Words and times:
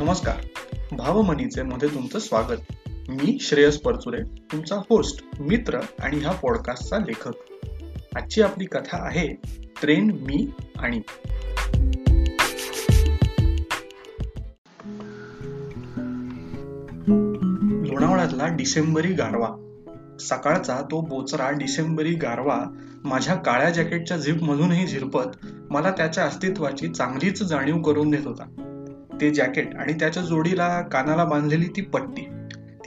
नमस्कार. 0.00 0.36
भावमनीचे 0.92 1.62
मध्ये 1.62 1.88
तुमचं 1.88 2.18
स्वागत. 2.18 2.88
मी 3.08 3.38
श्रेयस 3.40 3.78
परचुरे 3.80 4.22
तुमचा 4.52 4.76
होस्ट 4.76 5.24
मित्र 5.40 5.78
आणि 5.78 6.18
ह्या 6.18 6.32
पॉडकास्टचा 6.32 6.98
लेखक. 6.98 7.30
आजची 8.16 8.42
आपली 8.42 8.64
कथा 8.64 9.06
आहे 9.06 9.26
ट्रेन 9.82 10.04
मी 10.04 10.50
आणि. 10.78 10.98
लोणावळ्यातला 17.90 18.46
डिसेंबरी 18.46 19.12
गारवा. 19.12 19.76
सकाळचा 20.20 20.80
तो 20.90 21.00
बोचरा 21.00 21.50
डिसेंबरी 21.50 22.14
गारवा 22.14 22.64
माझ्या 23.04 23.34
काळ्या 23.34 23.70
जॅकेटच्या 23.70 24.16
झिप 24.16 24.42
मधूनही 24.42 24.86
झिरपत 24.86 25.46
मला 25.70 25.90
त्याच्या 25.90 26.24
अस्तित्वाची 26.24 26.88
चांगलीच 26.88 27.42
जाणीव 27.42 27.82
करून 27.82 28.10
देत 28.10 28.26
होता. 28.26 28.66
ते 29.20 29.30
जॅकेट 29.30 29.76
आणि 29.76 29.92
त्याच्या 29.92 30.22
जोडीला 30.22 30.80
कानाला 30.80 31.24
बांधलेली 31.24 31.66
ती 31.76 31.82
पट्टी. 31.82 32.26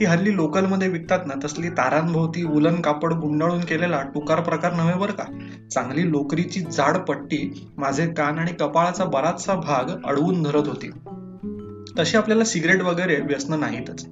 ती 0.00 0.04
हल्ली 0.04 0.36
लोकलमध्ये 0.36 0.88
विकतात 0.88 1.18
ना 1.26 1.34
तसली 1.44 1.68
तारांभोवती 1.68 2.42
उलन 2.42 2.80
कापड 2.80 3.12
गुंडाळून 3.12 3.60
केलेला 3.60 4.02
टुकार 4.14 4.40
प्रकार 4.40 4.72
नव्हे 4.72 4.94
बरं 4.94 5.12
का? 5.12 5.24
चांगली 5.70 6.10
लोकरीची 6.10 6.60
जाड 6.60 6.96
पट्टी 6.96 7.68
माझे 7.76 8.06
कान 8.06 8.38
आणि 8.38 8.52
कपाळाचा 8.52 9.04
बराचसा 9.04 9.54
भाग 9.54 9.90
अडवून 10.04 10.42
धरत 10.42 10.68
होती. 10.68 10.90
तशी 11.98 12.16
आपल्याला 12.16 12.44
सिगरेट 12.44 12.82
वगैरे 12.82 13.16
व्यसन 13.16 13.60
नाहीतच. 13.60 14.06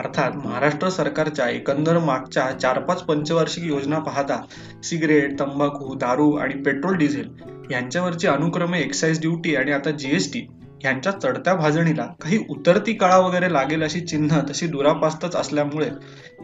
अर्थात 0.00 0.46
महाराष्ट्र 0.46 0.88
सरकारच्या 0.88 1.48
एकंदर 1.48 1.98
मागच्या 1.98 2.58
चार 2.58 2.78
पाच 2.78 3.02
पंचवार्षिक 3.02 3.64
योजना 3.64 3.98
पाहता 3.98 4.42
सिगरेट 4.82 5.40
तंबाखू 5.40 5.94
दारू 5.94 6.32
आणि 6.32 6.54
पेट्रोल 6.54 6.96
डिझेल 6.96 7.28
यांच्यावरची 7.70 8.26
अनुक्रमे 8.26 8.80
एक्साईज 8.80 9.20
ड्युटी 9.20 9.56
आणि 9.56 9.72
आता 9.72 9.90
जीएसटी 9.90 10.48
यांच्या 10.84 11.12
चढत्या 11.12 11.54
भाजणीला 11.54 12.06
काही 12.20 12.44
उतरती 12.50 12.92
काळा 12.92 13.18
वगैरे 13.18 13.52
लागेल 13.52 13.82
अशी 13.82 14.00
चिन्ह 14.00 14.40
तशी 14.40 14.66
दुरापास्तच 14.66 15.36
असल्यामुळे 15.36 15.88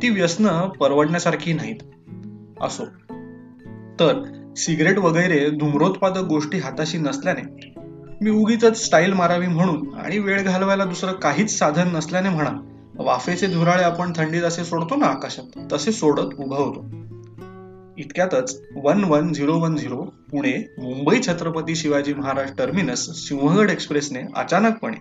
ती 0.02 0.08
व्यसन 0.08 0.68
परवडण्यासारखी 0.68 1.52
नाहीत. 1.52 1.76
असो. 2.60 2.84
तर 4.00 4.24
सिगरेट 4.56 4.98
वगैरे 4.98 5.50
धूम्रोत्पादक 5.50 6.22
गोष्टी 6.22 6.58
हाताशी 6.58 6.98
नसल्याने 6.98 7.72
मी 8.20 8.30
उगीच 8.30 8.64
स्टाईल 8.64 9.12
मारावी 9.12 9.46
म्हणून 9.46 9.94
आणि 9.94 10.18
वेळ 10.18 10.42
घालवायला 10.42 10.84
दुसरं 10.84 11.12
काहीच 11.12 11.58
साधन 11.58 11.96
नसल्याने 11.96 12.28
म्हणा 12.28 12.50
वाफेचे 12.98 13.46
धुराळे 13.46 13.82
आपण 13.82 14.12
थंडीत 14.16 14.42
असे 14.42 14.64
सोडतो 14.64 14.96
ना 14.96 15.06
आकाशात 15.06 15.72
तसे 15.72 15.92
सोडत 15.92 16.34
उभा 16.38 16.56
होतो. 16.56 16.86
इतक्यातच 17.98 18.62
one 18.76 19.04
one 19.04 19.32
zero 19.32 19.58
one 19.58 19.76
zero 19.76 20.02
Pune 20.30 20.74
Mumbai 20.78 21.20
Chhatrapati 21.20 21.74
Shivaji 21.74 22.14
Maharaj 22.14 22.52
terminus 22.58 23.28
Sinhagad 23.28 23.70
एक्सप्रेसने 23.70 24.20
अचानकपणे 24.36 24.96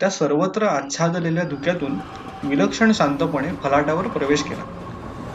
त्या 0.00 0.10
सर्वत्र 0.10 0.62
आच्छादलेल्या 0.62 1.44
धुक्यातून 1.44 2.00
विलक्षण 2.42 2.92
शांतपणे 2.92 3.48
फलाटावर 3.62 4.06
प्रवेश 4.08 4.42
केला. 4.42 4.62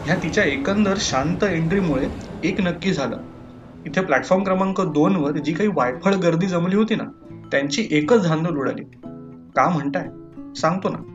ह्या 0.04 0.16
तिच्या 0.16 0.44
एकंदर 0.44 0.94
शांत 0.96 1.44
एंट्रीमुळे 1.44 2.08
एक 2.42 2.60
नक्की 2.60 2.92
झालं. 2.92 3.16
इथे 3.86 4.00
प्लॅटफॉर्म 4.00 4.44
क्रमांक 4.44 4.80
दोन 4.80 5.16
वर 5.16 5.30
जी 5.30 5.52
काही 5.52 5.70
वायफळ 5.74 6.14
गर्दी 6.14 6.46
जमली 6.46 6.76
होती 6.76 6.94
ना 6.94 7.04
त्यांची 7.52 7.88
एकच 7.90 8.26
धांदल 8.26 8.56
उडाली. 8.56 8.82
का 9.56 9.68
म्हणताय? 9.68 10.06
सांगतो 10.60 10.88
ना. 10.88 11.11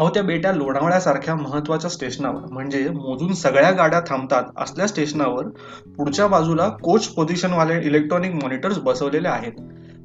अहो 0.00 0.08
त्या 0.08 0.22
बेट्या 0.22 0.52
लोणावळ्यासारख्या 0.52 1.34
महत्त्वाच्या 1.34 1.90
स्टेशनावर 1.90 2.40
म्हणजे 2.50 2.88
मोजून 2.88 3.32
सगळ्या 3.32 3.70
गाड्या 3.70 4.00
थांबतात 4.00 4.42
असल्या 4.56 4.86
स्टेशनावर 4.86 5.48
पुढच्या 5.96 6.26
बाजूला 6.26 6.68
कोच 6.68 7.06
पोझिशन 7.06 7.52
वाले 7.52 7.80
इलेक्ट्रॉनिक 7.82 8.34
मॉनिटर्स 8.34 8.78
बसवलेले 8.78 9.28
आहेत. 9.28 9.52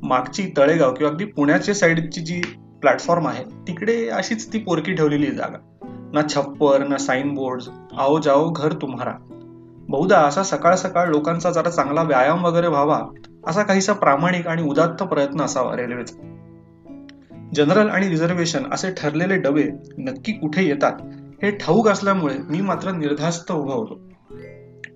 मागची 0.03 0.53
तळेगाव 0.57 0.93
किंवा 0.93 1.11
अगदी 1.11 1.25
पुण्याच्या 1.25 1.75
साईडची 1.75 2.21
जी 2.21 2.41
प्लॅटफॉर्म 2.81 3.27
आहे 3.27 3.43
तिकडे 3.43 4.09
अशीच 4.09 4.53
ती 4.53 4.59
पोरकी 4.59 4.93
ठेवलेली 4.93 5.31
जागा. 5.31 5.57
ना 6.13 6.21
छप्पर 6.35 6.87
ना 6.87 6.97
साईन 6.97 7.33
बोर्ड 7.33 7.61
आओ 7.97 8.19
जाओ 8.19 8.51
घर 8.51 8.73
तुम्हारा. 8.73 9.13
बहुधा 9.89 10.19
असा 10.19 10.43
सकाळ 10.43 10.75
सकाळ 10.75 11.07
लोकांचा 11.07 11.51
जरा 11.51 11.69
चांगला 11.69 12.03
व्यायाम 12.03 12.45
वगैरे 12.45 12.67
व्हावा 12.67 13.01
असा 13.47 13.63
काहीसा 13.63 13.93
प्रामाणिक 13.93 14.47
आणि 14.47 14.63
उदात्त 14.63 15.03
प्रयत्न 15.03 15.41
असावा 15.41 15.75
रेल्वेचा 15.75 16.34
जनरल 17.55 17.89
आणि 17.89 18.09
रिझर्वेशन 18.09 18.63
असे 18.71 18.91
ठरलेले 18.91 19.37
डबे 19.37 19.63
नक्की 19.97 20.31
कुठे 20.31 20.63
येतात 20.63 20.93
हे 21.43 21.51
ठाऊक 21.51 21.87
असल्यामुळे 21.87 22.35
मी 22.49 22.61
मात्र 22.61 22.91
निर्धास्त 22.91 23.51
उभा 23.51 23.73
होतो. 23.73 23.99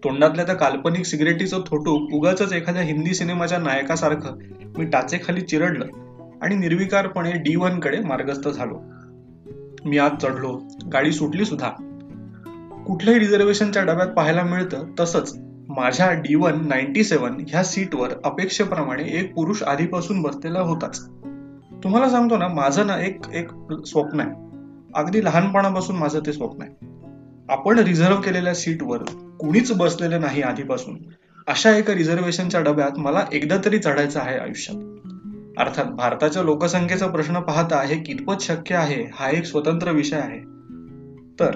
तोंडातल्या 0.04 0.46
त्या 0.46 0.56
काल्पनिक 0.56 1.06
सिगरेटीचं 1.06 1.62
थोटूक 1.68 2.14
उगाच 2.14 2.54
एखाद्या 2.54 2.84
हिंदी 2.84 3.14
सिनेमाच्या 3.14 3.58
नायकासारखं 3.58 4.38
मी 4.78 4.86
टाचेखाली 4.86 5.42
चिरडलं 5.42 5.86
आणि 6.42 6.56
निर्विकारपणे 6.56 7.32
डी 7.32 7.56
वनकडे 7.56 8.00
मार्गस्थ 8.00 8.50
झालो. 8.50 8.82
मी 9.86 9.98
आज 9.98 10.12
चढलो 10.22 10.62
गाडी 10.94 11.12
सुटली 11.12 11.46
सुद्धा. 11.46 11.70
कुठल्याही 12.88 13.20
रिझर्वेशनच्या 13.20 13.84
डब्यात 13.84 14.08
पाहायला 14.08 14.44
मिळतं 14.44 14.86
तसंच 15.00 15.38
माझ्या 15.70 16.12
डी 16.12 16.36
वन 16.36 16.68
नाईन्टी 16.68 17.04
सेवन 17.04 17.44
ह्या 17.48 17.64
सीटवर 17.64 18.10
अपेक्षेप्रमाणे 18.24 19.04
एक 19.04 19.34
पुरुष 19.34 19.64
आधीपासून 19.64 20.22
बसलेला 20.22 20.60
होताच. 20.60 21.10
तुम्हाला 21.84 22.10
सांगतो 22.10 22.38
ना 22.38 22.48
माझं 22.48 22.88
ना 22.88 23.02
एक 23.02 23.22
एक 23.34 23.48
स्वप्न 23.86 24.20
आहे. 24.20 24.32
अगदी 24.96 25.26
लहानपणापासून 25.26 25.96
माझं 25.96 26.20
ते 26.26 26.34
स्वप्न 26.34 26.62
आहे. 26.62 26.72
आपण 27.50 27.80
रिझर्व्ह 27.80 28.22
केलेल्या 28.22 28.54
सीटवर 28.54 28.98
कुणीच 29.40 29.78
बसलेलं 29.78 30.22
नाही 30.22 30.42
आधीपासून. 30.42 30.98
अशा 31.48 31.72
एका 31.78 31.94
रिझर्वेशनच्या 31.94 32.62
डब्यात 32.62 33.00
मला 33.00 33.26
एकदा 33.34 33.58
तरी 33.66 33.78
चढायचं 33.78 34.20
आहे 34.20 34.38
आयुष्यात. 34.38 34.78
अर्थात 35.58 35.86
भारताच्या 35.86 36.44
लोकसंख्येचा 36.44 37.08
प्रश्न 37.08 37.40
पाहता 37.40 37.82
हे 37.82 37.96
कितपत 37.96 38.42
शक्य 38.42 38.76
आहे 38.76 39.04
हा 39.14 39.30
एक 39.30 39.46
स्वतंत्र 39.46 39.92
विषय 39.92 40.16
आहे. 40.16 40.40
तर 41.40 41.52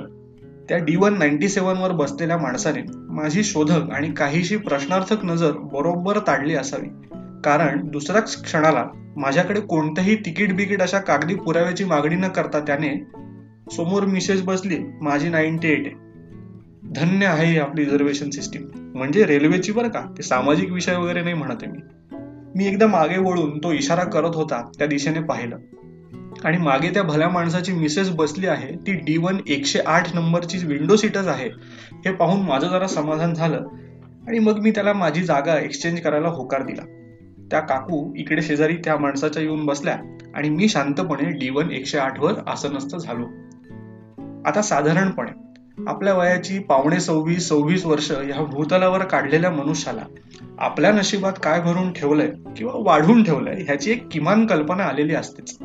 त्या 0.70 0.78
डी 0.78 0.96
वन 0.96 1.18
नाईन्टी 1.18 1.50
सेवन 1.50 1.78
वर 1.78 1.92
बसलेल्या 1.92 2.38
माणसाने 2.38 2.82
माझी 2.96 3.44
शोधक 3.44 3.90
आणि 3.92 4.12
काहीशी 4.12 4.58
प्रश्नार्थक 4.58 5.26
नजर 5.26 5.52
बरोबर 5.52 6.20
ताडली 6.20 6.56
असावी. 6.56 6.88
कारण 7.44 7.88
दुसऱ्याच 7.88 8.44
क्षणाला 8.44 8.86
माझ्याकडे 9.18 9.60
कोणतंही 9.60 10.16
तिकीट 10.16 10.56
बिकीट 10.56 10.82
अशा 10.82 11.00
कागदी 11.00 11.36
पुराव्याची 11.36 11.84
मागणी 11.84 12.16
न 12.16 12.28
करता 12.28 12.60
त्याने 12.60 13.04
समोर 13.76 14.04
मिसेस 14.04 14.42
बसली 14.42 14.78
माझी 15.02 15.30
नाईन्टी 15.30 15.68
एट 15.68 15.86
आहे. 15.86 16.04
धन्य 16.96 17.26
आहे 17.26 17.60
आपली 17.60 17.86
रिझर्वेशन 17.86 18.30
सिस्टीम. 18.30 18.70
म्हणजे 18.76 19.26
रेल्वेची 19.26 19.72
बरं 19.72 19.88
का 19.88 20.14
ते 20.18 20.24
सामाजिक 20.24 20.72
विषय 20.72 20.96
वगैरे 20.96 21.22
नाही 21.22 21.36
म्हणत 21.36 21.64
मी. 21.64 21.78
मी 22.56 22.68
एकदा 22.68 22.88
मागे 22.88 23.18
वळून 23.18 23.58
तो 23.58 23.72
इशारा 23.72 24.04
करत 24.04 24.36
होता 24.36 24.72
त्या 24.78 24.88
दिशेने 24.88 25.20
पाहिलं. 25.20 25.58
आणि 26.44 26.58
मागे 26.58 26.90
त्या 26.90 27.04
भल्या 27.04 27.30
माणसाची 27.30 27.74
मिसेस 27.74 28.10
बसली 28.10 28.48
आहे 28.48 28.76
ती 28.76 28.94
डी 28.94 29.18
वन 29.18 29.38
एकशे 29.48 29.80
आठ 29.80 30.16
नंबरची 30.16 30.58
विंडो 30.66 30.96
सीटच 30.96 31.28
आहे. 31.28 31.50
हे 31.94 32.12
पाहून 32.12 32.42
माझं 32.42 32.68
जरा 32.68 32.88
समाधान 32.88 33.34
झालं. 33.34 33.62
आणि 34.28 34.40
मग 34.40 34.60
मी 34.60 34.72
त्याला 34.72 34.94
माझी 34.94 35.22
जागा 35.22 35.60
एक्सचेंज 35.60 36.00
करायला 36.00 36.28
होकार 36.28 36.62
दिला. 36.62 37.03
त्या 37.54 37.62
काकू 37.62 38.14
इकडे 38.16 38.42
शेजारी 38.42 38.76
त्या 38.76 38.98
माणसाच्या 38.98 39.44
येऊन 39.44 39.66
बसल्या 39.66 39.98
आणि 40.36 40.50
मी 40.50 40.70
शांतपणे 40.70 41.32
डी 41.32 41.50
वन 41.50 41.72
एकशे 41.72 41.98
आठ 41.98 42.20
वर 42.20 42.34
आसनस्थ 42.48 42.98
झालो. 42.98 43.26
आता 44.46 44.62
साधारणपणे 44.62 45.32
आपल्या 45.88 46.14
वयाची 46.14 46.60
पावणे 46.60 47.00
सव्वीस 47.00 47.50
सव्वीस 47.50 47.86
वर्ष 47.86 48.12
या 48.12 48.44
भूतलावर 48.44 49.04
काढलेल्या 49.04 49.52
मनुष्याला 49.52 50.06
आपल्या 50.60 50.92
नशिबात 50.92 51.34
काय 51.44 51.62
भरून 51.62 51.94
ठेवलंय 51.94 52.32
किंवा 52.58 52.74
वाढून 52.76 53.24
ठेवलंय 53.24 53.64
ह्याची 53.64 53.92
एक 53.92 54.08
किमान 54.12 54.46
कल्पना 54.46 54.84
आलेली 54.84 55.16
असतेच. 55.16 55.58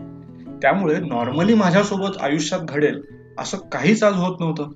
त्यामुळे 0.63 1.01
नॉर्मली 1.01 1.55
माझ्यासोबत 1.55 2.17
आयुष्यात 2.21 2.61
घडेल 2.61 3.03
असं 3.39 3.57
काहीच 3.57 4.03
आज 4.03 4.15
होत 4.15 4.37
नव्हतं. 4.41 4.71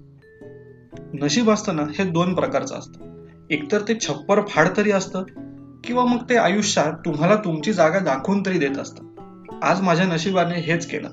नशीब 1.14 1.50
असतं 1.50 1.76
ना 1.76 1.82
हे 1.82 2.04
दोन 2.04 2.34
प्रकारचं 2.34 2.74
असतं. 2.74 3.26
एकतर 3.50 3.80
ते 3.80 3.94
छप्पर 4.00 4.40
फाड 4.48 4.68
तरी 4.76 4.90
असतं 4.90 5.24
किंवा 5.84 6.04
मग 6.04 6.18
ते 6.30 6.36
आयुष्यात 6.36 6.92
तुम्हाला 6.92 7.36
तुमची 7.36 7.72
जागा 7.72 7.98
दाखवून 7.98 8.42
तरी 8.46 8.58
देत 8.58 8.78
असतात. 8.78 9.04
आज 9.62 9.80
माझ्या 9.80 10.06
नशिबाने 10.06 10.54
हेच 10.54 10.86
केलं. 10.86 11.08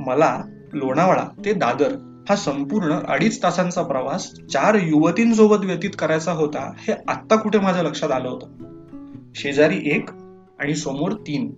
मला 0.00 0.42
लोणावळा 0.72 1.28
ते 1.44 1.52
दादर 1.52 1.92
हा 2.28 2.36
संपूर्ण 2.36 2.98
अडीच 3.08 3.42
तासांचा 3.42 3.82
प्रवास 3.82 4.32
चार 4.52 4.74
युवतींसोबत 4.74 5.64
व्यतीत 5.64 5.90
करायचा 5.98 6.32
होता 6.32 6.72
हे 6.76 6.92
आत्ता 7.08 7.36
कुठे 7.36 7.58
माझ्या 7.58 7.82
लक्षात 7.82 8.10
आलं 8.10 8.28
होतं. 8.28 8.46
शेजारी 9.34 9.80
एक 9.84 10.10
आणि 10.58 10.74
समोर 10.74 11.12
तीन. 11.12 11.50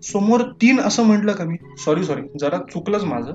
समोर 0.00 0.40
तीन 0.40 0.80
असं 0.80 1.02
म्हटलं 1.02 1.32
का 1.32 1.44
मी? 1.44 1.56
सॉरी 1.78 2.04
सॉरी 2.04 2.22
जरा 2.40 2.58
चुकलंच 2.58 3.04
माझं. 3.04 3.34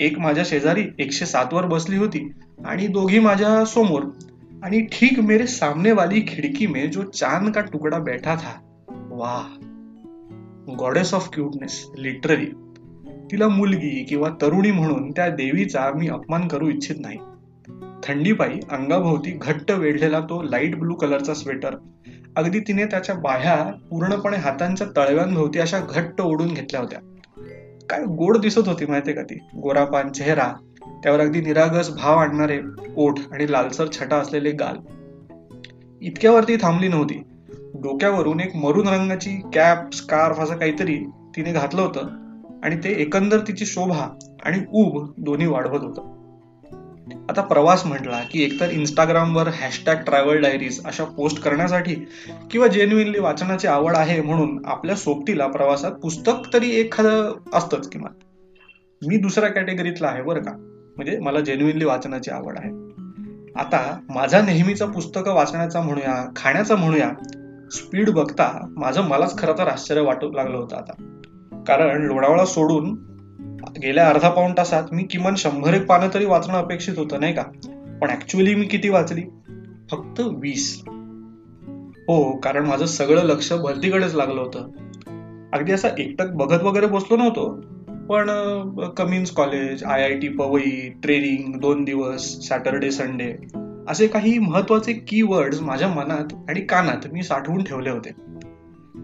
एक 0.00 0.18
माझ्या 0.18 0.44
शेजारी 0.46 0.84
एकशे 0.98 1.26
सात 1.26 1.54
वर 1.54 1.66
बसली 1.66 1.96
होती 1.96 2.32
आणि 2.64 2.86
दोघी 2.86 3.18
माझ्यासमोर. 3.18 4.02
आणि 4.64 4.80
ठीक 4.92 5.18
मेरे 5.18 5.46
सामने 5.46 5.92
वाली 5.92 6.20
खिड़की 6.28 6.66
में 6.66 6.90
जो 6.90 7.02
चांद 7.02 7.54
का 7.54 7.60
टुकड़ा 7.60 7.98
बैठा 7.98 8.34
था 8.34 8.52
वाह 9.10 9.56
गॉडेस 10.74 11.14
ऑफ 11.14 11.28
क्यूटनेस 11.32 11.86
लिटरली 11.98 12.46
तिला 13.30 13.48
मुलगी 13.48 14.04
किंवा 14.04 14.28
तरुणी 14.42 14.70
म्हणून 14.70 15.10
त्या 15.10 15.28
देवीचा 15.28 15.90
मी 15.96 16.08
अपमान 16.08 16.48
करू 16.48 16.68
इच्छित 16.68 16.96
नाही. 16.98 17.18
थंडीपायी 18.04 18.60
अंगाभोवती 18.70 19.30
घट्ट 19.30 19.70
वेढलेला 19.70 20.20
तो 20.20 20.42
लाइट 20.42 20.78
ब्लू 20.78 20.94
कलरचा 20.94 21.34
स्वेटर 21.34 21.74
अगदी 22.36 22.60
तिने 22.60 22.84
त्याच्या 22.84 23.14
बाह्या 23.14 23.72
पूर्णपणे 23.90 24.36
हातांच्या 24.36 24.86
तळव्यांभोवती 24.96 25.58
अशा 25.58 25.80
घट्ट 25.90 26.20
ओढून 26.20 26.48
घेतल्या 26.48 26.80
होत्या. 26.80 26.98
काय 27.90 28.04
गोड 28.04 28.38
दिसत 28.38 28.68
होती 28.68 28.86
माहितीये 28.86 29.16
का 29.16 29.22
ती? 29.22 29.34
गोरापान 29.34 30.12
चेहरा 30.12 30.52
त्यावर 31.02 31.20
अगदी 31.20 31.40
निरागस 31.40 31.90
भाव 31.90 32.16
आणणारे 32.16 32.60
ओठ 32.96 33.18
आणि 33.32 33.52
लालसर 33.52 33.86
छटा 33.92 34.16
असलेले 34.16 34.50
गाल. 34.50 34.76
इतक्यावरती 36.02 36.56
थांबली 36.56 36.88
नव्हती. 36.88 37.22
डोक्यावरून 37.74 38.40
एक 38.40 38.56
मरून 38.56 38.88
रंगाची 38.88 39.40
कॅप 39.54 39.94
स्कार्फ 39.94 40.40
असं 40.40 40.56
काहीतरी 40.56 40.98
तिने 41.36 41.52
घातलं 41.52 41.82
होतं 41.82 42.00
आणि 42.64 42.76
ते 42.76 43.02
एकंदर 43.02 43.38
तिची 43.38 43.66
शोभा 43.66 44.18
आणि 44.42 44.58
उब 44.72 45.12
दोन्ही 45.18 45.46
वाढवत 45.46 45.82
होतं. 45.82 46.18
आता 47.28 47.40
प्रवास 47.40 47.86
म्हटला 47.86 48.20
की 48.32 48.42
एकतर 48.42 48.70
इंस्टाग्रामवर 48.70 49.48
हॅशटॅग 49.48 49.96
ट्रॅव्हल 49.96 50.42
डायरीज 50.42 50.84
अशा 50.84 51.04
पोस्ट 51.04 51.42
करण्यासाठी 51.42 51.94
किंवा 52.50 52.66
जेन्युइनली 52.66 53.18
वाचनाची 53.18 53.66
आवड 53.66 53.96
आहे 53.96 54.22
म्हणून 54.22 54.66
आपल्या 54.66 54.96
सोबतीला 54.96 55.46
प्रवासात 55.46 55.92
पुस्तक 55.92 56.32
तरी 56.52 56.70
एखादं 56.70 57.32
असतंच 57.52 57.88
किंवा 57.88 58.08
मी 59.06 59.16
दुसऱ्या 59.16 59.48
कॅटेगरीतला 59.48 60.08
आहे 60.08 60.22
बरं 60.22 60.42
का? 60.42 60.67
म्हणजे 60.98 61.18
मला 61.18 61.40
जेन्युइनली 61.40 61.84
वाचनाची 61.84 62.30
आवड 62.30 62.58
आहे. 62.58 62.70
आता 63.56 64.00
माझा 64.14 64.42
नेहमीचा 64.42 64.86
पुस्तकं 64.86 65.34
वाचण्याचा 65.34 65.80
म्हणूया 65.80 66.30
खाण्याचा 66.36 66.76
म्हणूया 66.76 67.10
स्पीड 67.70 68.10
बघता 68.10 68.74
माझं 68.76 69.02
मलाच 69.02 69.38
खरं 69.38 69.52
तर 69.58 69.68
आश्चर्य 69.68 70.00
वाटू 70.00 70.32
लागलं 70.32 70.56
होतं 70.56 70.76
आता. 70.76 70.92
कारण 71.66 72.02
लोणावळा 72.02 72.44
सोडून 72.44 72.98
गेल्या 73.82 74.08
अर्धा 74.08 74.28
पाऊण 74.28 74.52
तासात 74.58 74.82
मी 74.92 75.02
किमान 75.02 75.34
शंभर 75.34 75.74
एक 75.74 75.86
पानं 75.86 76.08
तरी 76.14 76.24
वाचणं 76.24 76.58
अपेक्षित 76.58 76.98
होतं 76.98 77.20
नाही 77.20 77.34
का? 77.34 77.42
पण 78.02 78.10
ऍक्च्युअली 78.10 78.54
मी 78.54 78.66
किती 78.66 78.88
वाचली? 78.88 79.22
फक्त 79.90 80.20
वीस. 80.20 80.82
हो 81.98 82.36
कारण 82.36 82.66
माझं 82.66 82.86
सगळं 82.86 83.22
लक्ष 83.22 83.52
भरतीकडेच 83.52 84.14
लागलं 84.14 84.40
होतं. 84.40 84.60
अगदी 85.52 85.72
असं 85.72 85.88
एकटक 85.98 86.26
बघत 86.28 86.62
वगैरे 86.62 86.86
बसलो 86.86 87.16
नव्हतो. 87.16 87.60
पण 88.10 88.28
Cummins 88.96 89.30
college 89.30 89.84
I 89.84 90.02
I 90.02 90.14
T 90.18 90.28
Powai 90.28 90.70
training 91.02 91.60
दोन 91.60 91.84
दिवस 91.84 92.48
सॅटरडे 92.48 92.90
संडे 92.90 93.32
असे 93.88 94.06
काही 94.06 94.38
महत्त्वाचे 94.38 94.92
की 94.92 95.22
वर्ड्स 95.22 95.60
माझ्या 95.60 95.88
मनात 95.88 96.34
आणि 96.48 96.60
कानात 96.60 97.06
मी 97.12 97.22
साठवून 97.22 97.64
ठेवले 97.64 97.90
होते. 97.90 98.10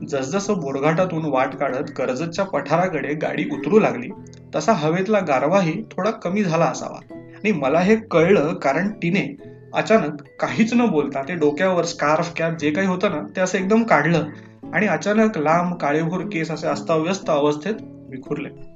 जसजसं 0.07 0.61
बोरघाटातून 0.61 1.25
वाट 1.25 1.55
काढत 1.55 1.91
कर्जतच्या 1.97 2.45
पठाराकडे 2.45 3.15
गाडी 3.15 3.45
उतरू 3.53 3.79
लागली 3.79 4.09
तसा 4.55 4.73
हवेतला 4.73 5.21
गारवाही 5.21 5.83
थोडा 5.83 6.11
कमी 6.11 6.45
झाला 6.45 6.65
असावा. 6.65 6.99
आणि 7.15 7.53
मला 7.53 7.79
हे 7.79 7.97
कळलं 7.97 8.55
कारण 8.55 8.89
तिने 8.89 9.37
अचानक 9.75 10.23
काहीच 10.41 10.75
न 10.75 10.87
बोलता 10.87 11.23
ते 11.23 11.35
डोक्यावर 11.35 11.85
स्कार्फ 11.85 12.35
कॅप 12.37 12.59
जे 12.59 12.71
काही 12.71 12.89
होतं 12.89 13.11
ना 13.11 13.21
ते 13.37 13.41
असं 13.41 13.59
एकदम 13.59 13.83
काढलं 13.83 14.29
आणि 14.73 14.87
अचानक 14.87 15.39
लांब 15.39 15.75
काळेभोर 15.75 16.21
केस 16.21 16.51
असे 16.51 16.67
अस्ताव्यस्त 16.67 17.31
अवस्थेत 17.31 17.75
विखुरले. 18.11 18.74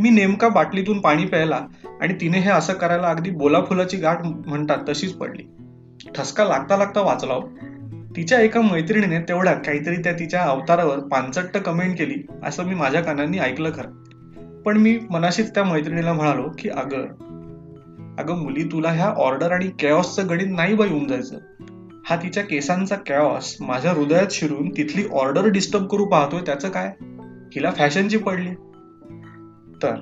मी 0.00 0.10
नेमका 0.10 0.48
बाटलीतून 0.48 1.00
पाणी 1.00 1.24
प्यायला 1.24 1.66
आणि 2.00 2.14
तिने 2.14 2.38
हे 2.38 2.50
असं 2.50 2.72
करायला 2.72 3.08
अगदी 3.08 3.30
बोलाफुलाची 3.30 3.96
गाठ 3.96 4.24
म्हणतात 4.24 4.78
तशीच 4.88 5.12
पडली. 5.12 5.42
ठसका 6.14 6.44
लागता 6.44 6.76
लागता 6.76 7.00
वाचला 7.00 7.34
हो. 7.34 7.40
तिच्या 8.16 8.40
एका 8.40 8.60
मैत्रिणीने 8.60 9.18
तेवढ्यात 9.18 9.56
काहीतरी 9.56 9.96
त्या 9.96 10.12
तिच्या 10.12 10.42
अवतारावर 10.42 10.98
पानसट्ट 10.98 11.56
कमेंट 11.56 11.98
केली 11.98 12.26
असं 12.44 12.64
मी 12.64 12.74
माझ्या 12.74 13.00
कानांनी 13.00 13.38
ऐकलं 13.38 13.70
खरं. 13.70 13.90
पण 14.62 14.76
मी 14.76 14.98
मनाशीच 15.10 15.54
त्या 15.54 15.64
मैत्रिणीला 15.64 16.12
म्हणालो 16.12 16.50
की 16.58 16.68
अगं 16.68 17.06
अगं 18.18 18.42
मुली 18.42 18.64
तुला 18.64 18.90
ह्या 18.90 19.06
ऑर्डर 19.06 19.52
आणि 19.52 19.70
कॅओसचं 19.78 20.28
गणित 20.28 20.46
नाही 20.50 20.74
बाई 20.74 20.88
येऊन 20.88 21.06
जायचं. 21.06 21.38
हा 22.10 22.16
तिच्या 22.16 22.42
केसांचा 22.42 22.96
कॅओस 22.96 23.56
माझ्या 23.60 23.92
हृदयात 23.92 24.26
शिरून 24.30 24.68
तिथली 24.68 25.04
ऑर्डर 25.12 25.46
डिस्टर्ब 25.46 25.86
करू 25.86 26.04
पाहतोय 26.04 26.40
त्याचं 26.40 26.68
काय? 26.68 26.92
हिला 27.54 27.70
फॅशनची 27.70 28.18
पडली. 28.18 28.50
तर 29.82 29.94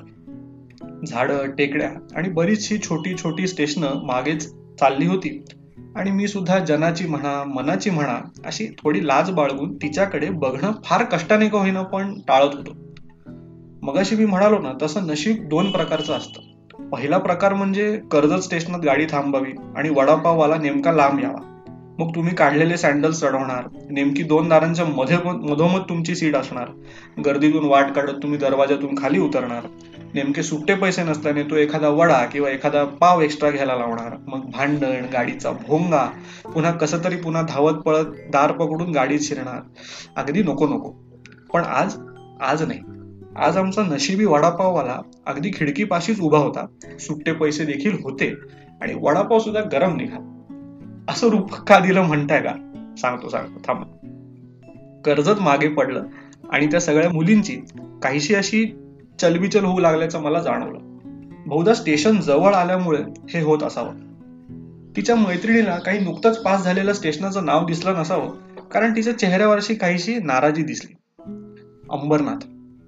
झाडं 1.07 1.51
टेकड्या 1.51 1.91
आणि 2.17 2.29
बरीचशी 2.29 2.79
छोटी 2.79 3.17
छोटी 3.17 3.47
स्टेशनं 3.47 3.89
मागेच 4.05 4.53
चालली 4.53 5.07
होती. 5.07 5.45
आणि 5.97 6.11
मी 6.11 6.29
सुद्धा 6.29 6.59
जनाची 6.59 7.07
म्हणा 7.07 7.45
मनाची 7.45 7.91
म्हणा 7.91 8.19
अशी 8.47 8.67
थोडी 8.67 9.07
लाज 9.07 9.31
बाळगून 9.31 9.77
तिच्याकडे 9.77 10.31
बघणं 10.31 10.73
फार 10.85 11.05
कष्टाने 11.05 11.49
का 11.49 11.59
होईना 11.59 11.83
पण 11.83 12.21
टाळत 12.21 12.55
होतो. 12.55 12.71
मगाशी 13.83 14.17
मी 14.17 14.25
म्हणालो 14.25 14.59
ना 14.59 14.73
तसं 14.83 15.07
नशीब 15.07 15.49
दोन 15.49 15.71
प्रकारचं 15.71 16.13
असतं. 16.13 16.41
पहिला 16.89 17.19
प्रकार 17.19 17.55
म्हणजे 17.55 18.01
कर्जत 18.11 18.43
स्टेशनात 18.43 18.81
गाडी 18.81 19.07
थांबावी 19.07 19.53
आणि 19.77 19.91
वडापाववाला 19.91 20.57
नेमका 20.57 20.93
लांब 20.93 21.21
यावा. 21.21 21.52
मग 21.99 22.15
तुम्ही 22.15 22.35
काढलेले 22.35 22.77
सँडल्स 22.77 23.21
चढवणार. 23.21 23.69
नेमकी 23.91 24.23
दोन 24.23 24.49
दारांच्या 24.49 24.85
मध्ये 24.85 25.17
मधोमध 25.25 25.81
तुमची 25.81 26.15
सीट 26.15 26.37
असणार. 26.37 26.69
गर्दीतून 27.27 27.65
वाट 27.65 27.91
काढत 27.91 28.13
तुम्ही 28.23 28.39
दरवाजातून 28.39 29.03
खाली 29.03 29.19
उतरणार. 29.19 29.67
नेमके 30.15 30.43
सुट्टे 30.43 30.75
पैसे 30.75 31.03
नसल्याने 31.03 31.43
तो 31.43 31.57
एखादा 31.57 31.89
वडा 31.89 32.25
किंवा 32.25 32.51
एखादा 32.51 32.85
पाव 32.85 33.21
एक्स्ट्रा 33.21 33.51
घ्यायला 33.51 33.77
लावणार. 33.77 34.17
मग 34.27 34.51
भांडण 34.51 35.05
गाडीचा 35.13 35.51
भोंगा 35.51 36.11
पुन्हा 36.55 36.73
कसं 36.73 36.99
तरी 37.05 37.17
पुन्हा 37.17 37.43
धावत 37.43 37.73
पळत 37.73 38.05
दार 38.05 38.53
पकडून 38.53 38.91
गाडीत 38.91 39.21
शिरणार. 39.21 39.61
अगदी 40.17 40.43
नको 40.43 40.67
नको. 40.67 40.91
पण 41.55 41.63
आज 41.63 41.97
आज 42.41 42.63
नाही. 42.63 42.81
आज 43.37 43.57
आमचा 43.57 43.83
नशिबी 43.83 44.25
वडापाववाला 44.25 45.01
अगदी 45.27 45.51
खिडकीपाशीच 45.57 46.21
उभा 46.21 46.39
होता. 46.39 46.67
सुट्टे 46.99 47.33
पैसे 47.33 47.65
देखील 47.65 47.97
होते. 48.03 48.35
आणि 48.83 48.95
वडापाव 49.01 49.39
सुद्धा 49.39 49.61
गरम 49.61 49.97
निघाला. 49.97 50.32
असं 51.09 51.29
रूप 51.29 51.55
का 51.55 51.79
दिलं 51.79 52.03
म्हणताय 52.03 52.41
का? 52.41 52.73
सांगतो 52.99 53.29
सांगतो 53.29 53.61
थांब. 53.67 53.83
कर्जत 55.05 55.41
मागे 55.41 55.69
पडलं 55.69 56.05
आणि 56.51 56.67
त्या 56.67 56.81
सगळ्या 56.81 57.11
मुलींची 57.11 57.57
काहीशी 58.03 58.35
अशी 58.35 58.79
चलबिचल 59.21 59.65
होऊ 59.65 59.79
लागल्याचं 59.79 60.23
मला 60.23 60.41
जाणवलं. 60.41 60.79
बहुधा 61.47 61.75
स्टेशन 61.75 62.21
जवळ 62.21 62.55
आल्यामुळे 62.55 63.03
हे 63.31 63.41
होत 63.41 63.63
असावं. 63.63 63.95
तिच्या 64.97 65.17
मैत्रिणीला 65.17 65.79
काही 65.79 66.01
नुकतंच 66.01 66.43
पास 66.43 66.65
झालेलं 66.65 66.93
स्टेशनाचं 66.93 67.45
नाव 67.45 67.67
दिसलं 67.67 67.95
नसावं 67.95 68.31
कारण 68.73 68.97
तिच्या 68.97 69.19
चेहऱ्यावर 69.19 69.57
अशी 69.57 69.75
काहीशी 69.75 70.15
नाराजी 70.15 70.63
दिसली. 70.63 70.95
अंबरनाथ. 71.91 72.45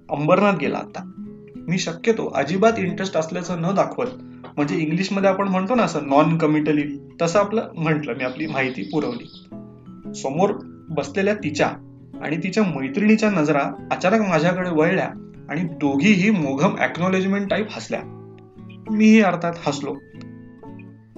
अंबरनाथ 0.09 0.53
गेला 0.53 0.77
आता. 0.77 1.11
मी 1.55 1.77
शक्यतो 1.77 2.31
अजिबात 2.35 2.73
इंटरेस्ट 2.77 3.17
असल्याचं 3.17 3.61
न 3.61 3.75
दाखवत 3.75 4.07
म्हणजे 4.57 4.77
इंग्लिशमध्ये 4.77 5.29
आपण 5.29 5.47
म्हणतो 5.47 5.75
ना 5.75 5.83
असं 5.83 6.07
नॉन 6.07 6.37
कमिटली 6.37 6.99
तसं 7.21 7.39
आपलं 7.39 7.67
म्हटलं 7.77 8.13
मी 8.13 8.23
आपली 8.23 8.47
माहिती 8.47 8.83
पुरवली. 8.83 9.45
समोर 10.13 10.51
बसलेल्या 10.89 11.33
तिच्या 11.33 11.67
आणि 12.21 12.37
तिच्या 12.37 12.63
मैत्रिणीच्या 12.63 13.29
नजरा 13.29 13.87
अचानक 13.91 14.29
माझ्याकडे 14.29 14.69
वळल्या 14.69 15.09
आणि 15.49 15.61
दोघीही 15.61 16.29
मोघम 16.29 16.75
ऍक्नॉलेजमेंट 16.79 17.49
टाईप 17.49 17.67
हसल्या. 17.71 17.99
मीही 18.91 19.21
अर्थात 19.21 19.53
हसलो. 19.67 19.95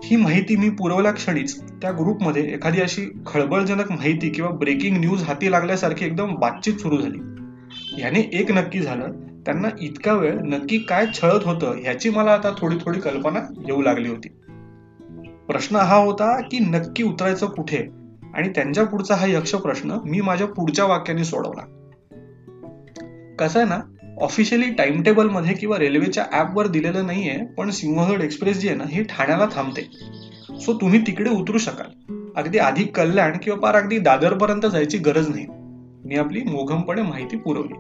ही 0.04 0.16
माहिती 0.16 0.56
मी 0.56 0.70
पुरवल्या 0.70 1.12
क्षणीच 1.12 1.62
त्या 1.62 1.92
ग्रुपमध्ये 1.92 2.54
एखादी 2.54 2.82
अशी 2.82 3.20
खळबळजनक 3.26 3.92
माहिती 3.92 4.30
किंवा 4.30 4.52
ब्रेकिंग 4.52 4.98
न्यूज 4.98 5.24
हाती 5.24 5.52
लागल्यासारखी 5.52 6.06
एकदम 6.06 6.36
बातचीत 6.36 6.74
सुरू 6.74 6.98
झाली. 6.98 7.18
याने 8.02 8.30
एक 8.34 8.52
नक्की 8.52 8.80
झालं 8.80 9.12
त्यांना 9.48 9.68
इतका 9.82 10.14
वेळ 10.14 10.40
नक्की 10.40 10.78
काय 10.78 11.06
छळत 11.14 11.44
होतं 11.44 11.78
ह्याची 11.82 12.10
मला 12.10 12.32
आता 12.32 12.56
थोडी 12.58 12.76
थोडी 12.86 13.00
कल्पना 13.00 13.40
येऊ 13.68 13.82
लागली 13.82 14.10
होती. 14.10 14.30
प्रश्न 15.48 15.76
हा 15.76 15.96
होता 15.96 16.42
की 16.42 16.60
नक्की 16.60 17.04
उतरायचं 17.04 17.46
कुठे? 17.46 17.88
आणि 18.34 18.50
त्यांच्या 18.50 18.86
पुढचा 18.86 19.16
हा 19.16 19.26
यक्ष 19.26 19.56
प्रश्न 19.56 19.98
मी 20.06 20.22
माझ्या 20.22 20.48
पुढच्या 20.48 20.86
वाक्याने 20.86 21.24
सोडवला. 21.24 21.62
कसं 23.40 23.60
आहे 23.60 23.70
ना 23.70 23.80
ऑफिशियली 24.22 24.74
टाइम 24.74 25.04
टेबलमध्ये 25.04 25.54
किंवा 25.54 25.78
रेल्वेच्या 25.78 26.26
ऍपवर 26.34 26.68
दिलेलं 26.68 27.06
नाहीये 27.06 27.46
पण 27.58 27.70
सिंहगड 27.70 28.22
एक्सप्रेस 28.22 28.60
जी 28.60 28.68
आहे 28.68 28.78
ना 28.78 28.84
ही 28.88 29.04
ठाण्याला 29.04 29.46
थांबते. 29.54 29.82
सो 30.60 30.74
तुम्ही 30.74 31.02
तिकडे 31.08 31.30
उतरू 31.30 31.58
शकाल. 31.58 32.14
अगदी 32.36 32.58
आधी 32.58 32.84
कल्याण 32.84 33.38
किंवा 33.44 33.60
पार 33.60 33.76
अगदी 33.76 34.00
दादर 34.00 34.34
पर्यंत 34.34 34.66
जायची 34.66 34.98
गरज 34.98 35.30
नाही. 35.30 35.46
मी 36.06 36.16
आपली 36.16 36.44
मोघमपणे 36.44 37.02
माहिती 37.02 37.38
पुरवली. 37.38 37.74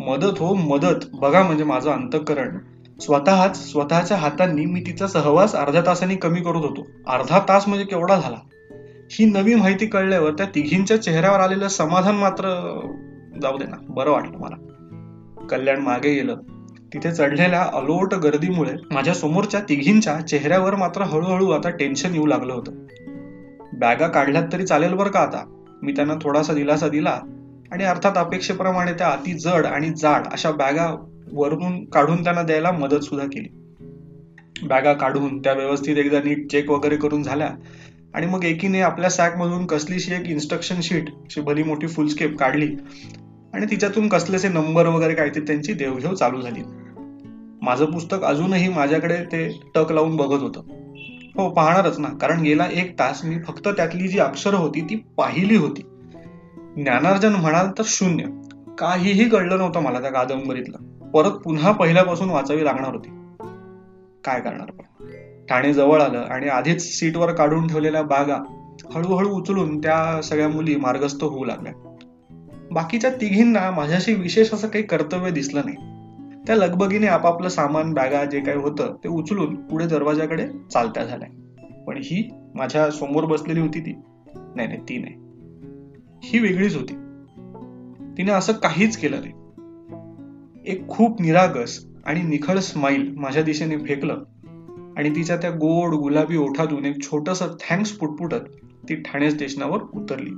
मदत 0.00 0.38
हो 0.38 0.54
मदत. 0.54 1.04
बघा 1.14 1.42
म्हणजे 1.42 1.64
माझं 1.64 1.90
अंतकरण. 1.90 2.58
स्वतःच 3.00 3.72
स्वतःच्या 3.72 4.16
हातांनी 4.16 4.64
मी 4.64 4.80
तिचा 4.80 5.06
सहवास 5.06 5.54
अर्ध्या 5.54 5.82
तासांनी 5.86 6.16
कमी 6.16 6.40
करत 6.40 6.56
होतो. 6.56 6.86
अर्धा 7.06 7.38
तास 7.48 7.68
म्हणजे 7.68 7.86
केवढा 7.86 8.20
झाला? 8.20 8.36
ही 9.10 9.24
नवी 9.24 9.54
माहिती 9.54 9.86
कळल्यावर 9.86 10.30
त्या 10.30 10.46
तिघींच्या 10.54 11.02
चेहऱ्यावर 11.02 11.40
आलेलं 11.40 11.68
समाधान 11.68 12.14
मात्र 12.14 12.44
जाऊ 13.42 13.58
दे 13.58 13.64
ना 13.64 13.76
बरं 13.88 14.10
वाटलं 14.10 14.38
मला. 14.38 14.56
कल्याण 15.50 15.80
मागे 15.80 16.14
गेलं. 16.14 16.36
तिथे 16.94 17.12
चढलेल्या 17.12 17.62
अलोट 17.62 18.14
गर्दीमुळे 18.14 18.72
माझ्या 18.90 19.14
समोरच्या 19.14 19.60
तिघींच्या 19.60 20.20
चेहऱ्यावर 20.20 20.74
मात्र 20.74 21.02
हळूहळू 21.02 21.50
आता 21.50 21.70
टेन्शन 21.70 22.14
येऊ 22.14 22.26
लागलं 22.26 22.52
होतं. 22.52 22.72
बॅगा 23.72 24.06
काढल्यात 24.06 24.44
तरी 24.52 24.66
चालेल 24.66 24.94
बरं 24.94 25.10
का 25.10 25.20
आता? 25.20 25.62
मी 25.82 25.92
त्यांना 25.92 26.14
थोडासा 26.22 26.54
दिलासा 26.54 26.88
दिला. 26.88 27.20
आणि 27.74 27.84
अर्थात 27.84 28.12
अपेक्षेप्रमाणे 28.16 28.92
त्या 28.92 29.08
अति 29.08 29.32
जड 29.32 29.66
आणि 29.66 29.90
जाड 29.96 30.26
अशा 30.32 30.50
बॅगा 30.50 31.08
वरून 31.32 31.84
काढून 31.84 32.24
त्यांना 32.24 32.42
द्यायला 32.42 32.70
मदत 32.70 33.00
सुद्धा 33.00 33.26
केली. 33.26 33.48
बॅगा 34.62 34.92
काढून 34.92 35.38
त्या 35.38 35.52
व्यवस्थित 35.52 35.96
एकदा 35.96 36.18
नीट 36.18 36.50
चेक 36.50 36.70
वगैरे 36.70 36.96
करून 36.96 37.22
झाल्या 37.22 37.50
आणि 38.14 38.26
मग 38.26 38.44
एकीने 38.44 38.80
आपल्या 38.80 39.10
सॅकमधून 39.10 39.66
कसलीशी 39.66 40.14
एक 40.14 40.26
इन्स्ट्रक्शन 40.26 40.80
शीट 40.82 41.08
अशी 41.08 41.40
भली 41.40 41.62
मोठी 41.62 41.86
फुलस्केप 41.86 42.38
काढली 42.38 42.76
आणि 43.54 43.66
तिच्यातून 43.70 44.08
कसलेसे 44.08 44.48
नंबर 44.48 44.86
वगैरे 44.86 45.14
काय 45.14 45.28
ते 45.28 45.40
त्यांची 45.40 45.72
देवघेव 45.72 46.14
चालू 46.14 46.40
झाली. 46.40 46.60
माझं 47.62 47.84
पुस्तक 47.84 48.24
अजूनही 48.24 48.68
माझ्याकडे 48.68 49.16
ते 49.16 49.70
टक 49.74 49.92
लावून 49.92 50.16
बघत 50.16 50.42
होतं. 50.42 50.60
हो 51.36 51.50
पाहणारच 51.50 51.98
ना 51.98 52.08
कारण 52.08 52.42
गेला 52.42 52.66
एक 52.72 52.98
तास 52.98 53.24
मी 53.24 53.38
फक्त 53.38 53.68
त्यातली 53.68 54.08
जी 54.08 54.18
अक्षरं 54.18 54.56
होती 54.56 54.80
ती 54.80 54.96
पाहिली 55.16 55.56
होती. 55.56 55.82
ज्ञानार्जन 56.76 57.32
म्हणाल 57.32 57.66
तर 57.78 57.82
शून्य. 57.86 58.24
काहीही 58.78 59.28
कळलं 59.28 59.58
नव्हतं 59.58 59.80
मला 59.80 60.00
त्या 60.00 60.10
कादंबरीतलं. 60.10 60.76
परत 61.10 61.30
पुन्हा 61.30 61.72
पहिल्यापासून 61.72 62.30
वाचावी 62.30 62.64
लागणार 62.64 62.94
होती. 62.94 63.08
काय 64.24 64.40
करणार 64.40 64.70
पण 64.70 65.06
ठाणे 65.48 65.74
जवळ 65.74 66.02
आलं 66.02 66.18
आणि 66.18 66.48
आधीच 66.48 66.98
सीटवर 66.98 67.32
काढून 67.32 67.66
ठेवलेल्या 67.66 68.02
बागा 68.02 68.36
हळूहळू 68.94 69.28
उचलून 69.28 69.78
त्या 69.78 70.22
सगळ्या 70.22 70.48
मुली 70.48 70.76
मार्गस्थ 70.76 71.24
होऊ 71.24 71.44
लागल्या. 71.44 71.72
बाकीच्या 72.70 73.10
तिघींना 73.10 73.70
माझ्याशी 73.70 74.14
विशेष 74.14 74.52
असं 74.52 74.68
काही 74.68 74.84
कर्तव्य 74.84 75.30
दिसलं 75.30 75.60
नाही. 75.64 75.76
त्या 76.46 76.56
लगबगीने 76.56 77.06
आपापलं 77.06 77.48
सामान 77.48 77.94
बॅगा 77.94 78.24
जे 78.24 78.40
काही 78.40 78.58
होतं 78.58 78.96
ते 79.04 79.08
उचलून 79.08 79.54
पुढे 79.54 79.86
दरवाजाकडे 79.86 80.46
चालत्या 80.72 81.04
झाल्या. 81.04 81.28
पण 81.86 81.96
ही 81.96 82.30
माझ्यासमोर 82.54 83.24
बसलेली 83.24 83.60
होती 83.60 83.80
ती. 83.80 83.94
नाही 84.54 84.68
नाही 84.68 84.80
ती 84.80 84.98
नाही. 84.98 85.23
ही 86.24 86.38
वेगळीच 86.38 86.76
होती. 86.76 86.94
तिने 88.18 88.30
असं 88.30 88.52
काहीच 88.52 88.96
केलं 88.96 89.16
नाही. 89.20 89.32
एक 90.72 90.88
खूप 90.88 91.22
निरागस 91.22 91.86
आणि 92.06 92.22
निखळ 92.22 92.58
स्माईल 92.58 93.14
माझ्या 93.16 93.42
दिशेने 93.42 93.76
फेकलं 93.76 94.22
आणि 94.96 95.10
तिच्या 95.10 95.36
त्या 95.36 95.50
गोड 95.50 95.94
गुलाबी 95.94 96.36
ओठातून 96.36 96.84
एक 96.84 97.02
छोटस 97.02 97.42
थँक्स 97.42 97.90
पुटपुटत 97.90 98.40
ती 98.88 98.94
ठाणे 98.94 99.30
स्टेशनावर 99.30 99.78
उतरली. 99.94 100.30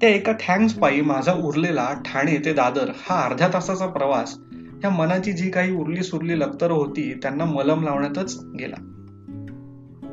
त्या 0.00 0.08
एका 0.08 0.32
थँक्स 0.32 0.74
पायी 0.74 1.00
माझा 1.00 1.32
उरलेला 1.32 1.88
ठाणे 2.04 2.36
ते 2.44 2.52
दादर 2.52 2.90
हा 2.96 3.24
अर्ध्या 3.24 3.48
तासाचा 3.48 3.86
प्रवास 3.86 4.38
ह्या 4.52 4.90
मनाची 4.90 5.32
जी 5.32 5.50
काही 5.50 5.76
उरली 5.76 6.02
सुरली 6.02 6.40
लक्तर 6.40 6.70
होती 6.70 7.14
त्यांना 7.22 7.44
मलम 7.44 7.82
लावण्यातच 7.82 8.40
गेला. 8.58 8.76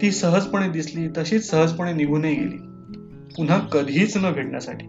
ती 0.01 0.11
सहजपणे 0.11 0.69
दिसली 0.69 1.07
तशीच 1.17 1.49
सहजपणे 1.49 1.93
निघूनही 1.93 2.35
गेली. 2.35 2.68
पुन्हा 3.39 3.59
कधीच 3.59 4.17
न 4.17 4.33
भेटण्यासाठी 4.33 4.85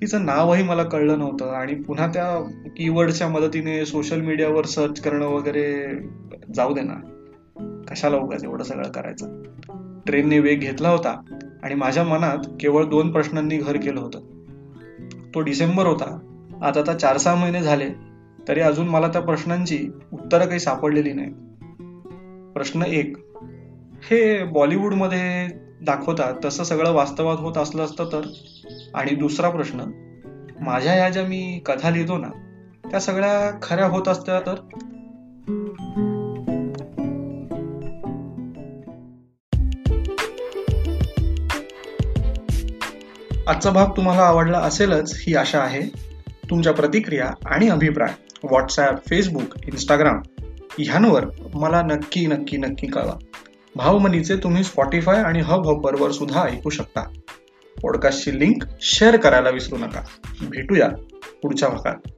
तिचं 0.00 0.24
नावही 0.24 0.62
मला 0.62 0.82
कळलं 0.82 1.18
नव्हतं 1.18 1.50
आणि 1.50 1.74
पुन्हा 1.74 2.06
त्या 2.06 2.50
कीवर्डच्या 2.76 3.28
मदतीने 3.28 3.86
सोशल 3.86 4.20
मीडियावर 4.20 4.64
सर्च 4.64 5.00
करणं 5.00 5.26
वगैरे 5.26 5.86
जाऊ 6.54 6.74
दे 6.74 6.80
ना. 6.80 6.94
कशाला 7.90 8.16
उगाच 8.16 8.44
एवढं 8.44 8.64
सगळं 8.64 8.90
करायचं? 8.90 9.42
ट्रेनने 10.06 10.38
वेग 10.38 10.60
घेतला 10.60 10.88
होता 10.88 11.22
आणि 11.62 11.74
माझ्या 11.74 12.04
मनात 12.04 12.38
केवळ 12.60 12.84
दोन 12.84 13.12
प्रश्नांनी 13.12 13.56
घर 13.56 13.76
केलं 13.76 14.00
होतं. 14.00 14.18
तो 15.34 15.40
डिसेंबर 15.40 15.86
होता. 15.86 16.18
आता 16.62 16.80
आता 16.80 16.94
चार 16.94 17.16
सहा 17.16 17.34
महिने 17.34 17.62
झाले. 17.62 17.90
तरी 18.48 18.60
अजून 18.60 18.88
मला 18.88 19.08
त्या 19.08 19.22
प्रश्नांची 19.22 19.88
उत्तरं 20.12 20.46
काही 20.46 20.60
सापडलेली 20.60 21.12
नाही 21.12 21.30
प्रश्न 22.52 22.82
एक 22.82 23.16
हे 24.10 24.44
बॉलिवूडमध्ये 24.44 25.48
दाखवतात 25.84 26.34
तसं 26.44 26.64
सगळं 26.64 26.92
वास्तवात 26.92 27.36
होत 27.36 27.56
असलं 27.56 27.84
असतं 27.84 28.04
तर? 28.04 28.20
आणि 28.94 29.14
दुसरा 29.14 29.50
प्रश्न 29.50 29.80
माझ्या 30.60 30.94
या 30.94 31.08
ज्या 31.08 31.24
मी 31.24 31.62
कथा 31.66 31.90
लिहितो 31.90 32.18
ना 32.18 32.28
त्या 32.90 33.00
सगळ्या 33.00 33.58
खऱ्या 33.62 33.86
होत 33.86 34.08
असत्या 34.08 34.40
तर? 34.40 34.54
आजचा 43.46 43.70
भाग 43.70 43.86
तुम्हाला 43.96 44.22
आवडला 44.22 44.58
असेलच 44.58 45.24
ही 45.26 45.34
आशा 45.34 45.60
आहे. 45.60 46.14
तुमच्या 46.50 46.72
प्रतिक्रिया 46.72 47.30
आणि 47.46 47.68
अभिप्राय 47.68 48.12
व्हॉट्सॲप 48.44 49.06
फेसबुक 49.08 49.58
इंस्टाग्राम 49.64 50.22
ह्यांवर 50.78 51.24
मला 51.54 51.82
नक्की 51.82 52.26
नक्की 52.26 52.56
नक्की 52.56 52.86
कळवा. 52.86 53.23
भावमनीचे 53.76 54.36
तुम्ही 54.36 54.64
स्पॉटीफाय 54.64 55.22
आणि 55.22 55.40
हब 55.40 55.66
हॉपरवर 55.66 56.10
सुद्धा 56.10 56.42
ऐकू 56.42 56.70
शकता. 56.70 57.00
पॉडकास्टची 57.82 58.40
लिंक 58.40 58.62
शेअर 58.80 59.16
करायला 59.16 59.50
विसरू 59.50 59.78
नका. 59.78 60.00
भेटूया 60.42 60.88
पुढच्या 61.42 61.68
भागात. 61.68 62.13